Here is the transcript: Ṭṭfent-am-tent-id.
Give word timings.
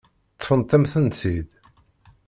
Ṭṭfent-am-tent-id. 0.33 1.49